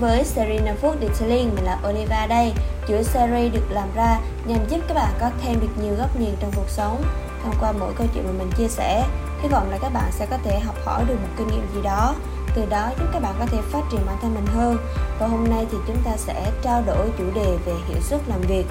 [0.00, 2.52] với series 5 phút Detailing, mình là Oliva đây.
[2.88, 6.34] Chuỗi series được làm ra nhằm giúp các bạn có thêm được nhiều góc nhìn
[6.40, 7.04] trong cuộc sống.
[7.42, 9.04] Thông qua mỗi câu chuyện mà mình chia sẻ.
[9.42, 11.82] Hy vọng là các bạn sẽ có thể học hỏi được một kinh nghiệm gì
[11.82, 12.14] đó.
[12.54, 14.76] Từ đó giúp các bạn có thể phát triển bản thân mình hơn.
[15.18, 18.40] Và hôm nay thì chúng ta sẽ trao đổi chủ đề về hiệu suất làm
[18.40, 18.66] việc.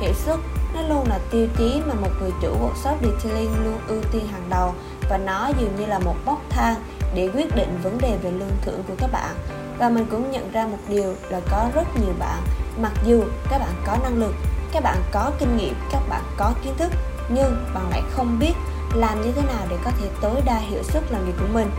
[0.00, 0.38] Hiệu suất
[0.74, 4.46] nó luôn là tiêu chí mà một người chủ workshop detailing luôn ưu tiên hàng
[4.50, 4.74] đầu.
[5.10, 6.74] Và nó dường như là một bốc thang
[7.14, 9.36] để quyết định vấn đề về lương thưởng của các bạn
[9.80, 12.42] và mình cũng nhận ra một điều là có rất nhiều bạn,
[12.80, 14.34] mặc dù các bạn có năng lực,
[14.72, 16.92] các bạn có kinh nghiệm, các bạn có kiến thức,
[17.28, 18.52] nhưng bạn lại không biết
[18.94, 21.70] làm như thế nào để có thể tối đa hiệu suất làm việc của mình.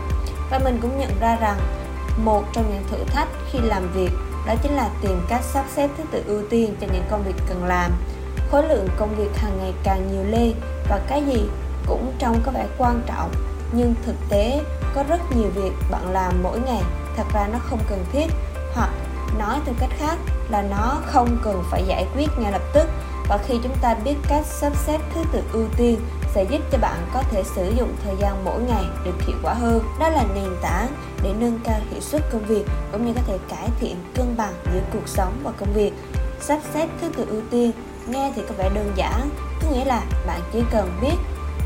[0.50, 1.58] Và mình cũng nhận ra rằng
[2.24, 4.10] một trong những thử thách khi làm việc
[4.46, 7.34] đó chính là tìm cách sắp xếp thứ tự ưu tiên cho những công việc
[7.48, 7.90] cần làm.
[8.50, 10.52] Khối lượng công việc hàng ngày càng nhiều lên
[10.88, 11.42] và cái gì
[11.86, 13.30] cũng trông có vẻ quan trọng,
[13.72, 14.60] nhưng thực tế
[14.94, 16.82] có rất nhiều việc bạn làm mỗi ngày
[17.16, 18.26] thật ra nó không cần thiết
[18.74, 18.90] hoặc
[19.38, 20.16] nói theo cách khác
[20.48, 22.88] là nó không cần phải giải quyết ngay lập tức
[23.28, 26.00] và khi chúng ta biết cách sắp xếp thứ tự ưu tiên
[26.34, 29.54] sẽ giúp cho bạn có thể sử dụng thời gian mỗi ngày được hiệu quả
[29.54, 29.84] hơn.
[30.00, 30.86] Đó là nền tảng
[31.22, 34.52] để nâng cao hiệu suất công việc cũng như có thể cải thiện cân bằng
[34.72, 35.92] giữa cuộc sống và công việc.
[36.40, 37.72] Sắp xếp thứ tự ưu tiên
[38.06, 39.30] nghe thì có vẻ đơn giản,
[39.62, 41.16] có nghĩa là bạn chỉ cần biết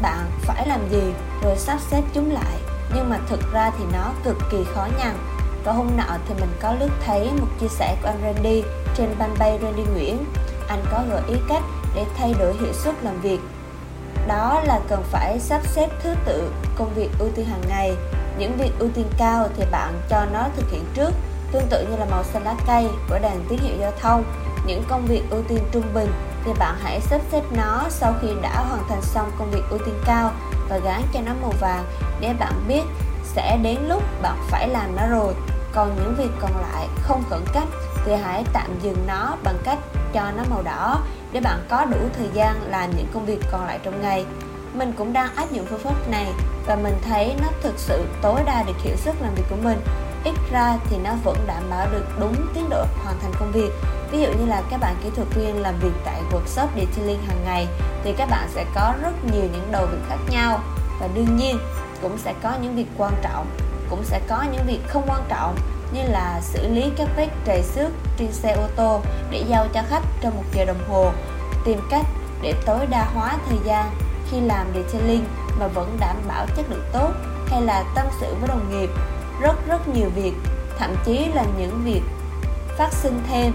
[0.02, 1.02] bạn phải làm gì
[1.42, 2.56] rồi sắp xếp chúng lại
[2.94, 5.16] nhưng mà thực ra thì nó cực kỳ khó nhằn
[5.66, 8.62] và hôm nọ thì mình có lướt thấy một chia sẻ của anh Randy
[8.94, 10.24] trên fanpage Randy Nguyễn.
[10.68, 11.62] Anh có gợi ý cách
[11.94, 13.40] để thay đổi hiệu suất làm việc.
[14.28, 17.96] Đó là cần phải sắp xếp thứ tự công việc ưu tiên hàng ngày.
[18.38, 21.10] Những việc ưu tiên cao thì bạn cho nó thực hiện trước,
[21.52, 24.24] tương tự như là màu xanh lá cây của đèn tín hiệu giao thông.
[24.66, 26.12] Những công việc ưu tiên trung bình
[26.44, 29.78] thì bạn hãy sắp xếp nó sau khi đã hoàn thành xong công việc ưu
[29.78, 30.32] tiên cao
[30.68, 31.84] và gắn cho nó màu vàng.
[32.20, 32.82] Để bạn biết
[33.24, 35.34] sẽ đến lúc bạn phải làm nó rồi
[35.76, 37.68] còn những việc còn lại không khẩn cấp
[38.04, 39.78] thì hãy tạm dừng nó bằng cách
[40.12, 41.00] cho nó màu đỏ
[41.32, 44.26] để bạn có đủ thời gian làm những công việc còn lại trong ngày.
[44.74, 46.32] Mình cũng đang áp dụng phương pháp này
[46.66, 49.78] và mình thấy nó thực sự tối đa được hiệu suất làm việc của mình.
[50.24, 53.70] Ít ra thì nó vẫn đảm bảo được đúng tiến độ hoàn thành công việc.
[54.10, 57.44] Ví dụ như là các bạn kỹ thuật viên làm việc tại workshop detailing hàng
[57.44, 57.68] ngày
[58.04, 60.60] thì các bạn sẽ có rất nhiều những đầu việc khác nhau.
[61.00, 61.58] Và đương nhiên
[62.02, 63.46] cũng sẽ có những việc quan trọng
[63.90, 65.56] cũng sẽ có những việc không quan trọng
[65.92, 69.82] như là xử lý các vết trầy xước trên xe ô tô để giao cho
[69.88, 71.10] khách trong một giờ đồng hồ,
[71.64, 72.06] tìm cách
[72.42, 73.90] để tối đa hóa thời gian
[74.30, 75.24] khi làm detailing
[75.58, 77.10] mà vẫn đảm bảo chất lượng tốt
[77.46, 78.90] hay là tâm sự với đồng nghiệp.
[79.40, 80.32] Rất rất nhiều việc,
[80.78, 82.02] thậm chí là những việc
[82.78, 83.52] phát sinh thêm.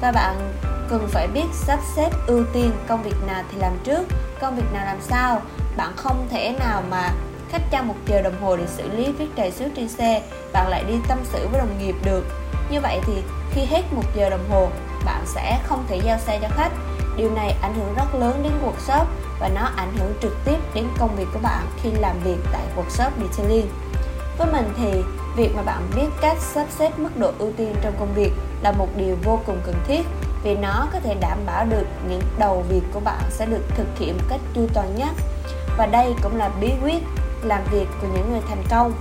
[0.00, 0.52] Và bạn
[0.90, 4.02] cần phải biết sắp xếp ưu tiên công việc nào thì làm trước,
[4.40, 5.40] công việc nào làm sao
[5.76, 7.10] bạn không thể nào mà
[7.48, 10.22] khách cho một giờ đồng hồ để xử lý viết trầy xước trên xe,
[10.52, 12.24] bạn lại đi tâm sự với đồng nghiệp được.
[12.70, 14.68] Như vậy thì, khi hết một giờ đồng hồ,
[15.04, 16.72] bạn sẽ không thể giao xe cho khách.
[17.16, 19.04] Điều này ảnh hưởng rất lớn đến workshop
[19.40, 22.62] và nó ảnh hưởng trực tiếp đến công việc của bạn khi làm việc tại
[22.76, 23.66] workshop detailing
[24.38, 25.02] với mình thì,
[25.36, 28.32] việc mà bạn biết cách sắp xếp mức độ ưu tiên trong công việc
[28.62, 30.02] là một điều vô cùng cần thiết
[30.42, 33.86] vì nó có thể đảm bảo được những đầu việc của bạn sẽ được thực
[33.98, 35.10] hiện một cách chu toàn nhất.
[35.76, 37.02] Và đây cũng là bí quyết
[37.42, 38.92] làm việc của những người thành công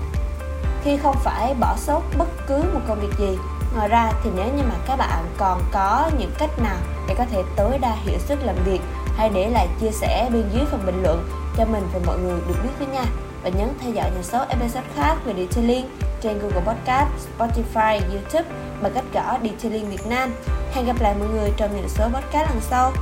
[0.84, 3.38] khi không phải bỏ sót bất cứ một công việc gì
[3.76, 6.78] ngoài ra thì nếu như mà các bạn còn có những cách nào
[7.08, 8.82] để có thể tối đa hiệu suất làm việc
[9.18, 12.40] hãy để lại chia sẻ bên dưới phần bình luận cho mình và mọi người
[12.48, 13.06] được biết với nha
[13.44, 15.86] và nhấn theo dõi những số episode khác về detailing
[16.22, 18.50] trên Google Podcast, Spotify, YouTube
[18.82, 20.34] bằng cách gõ Detailing Việt Nam.
[20.74, 22.94] Hẹn gặp lại mọi người trong những số podcast lần sau.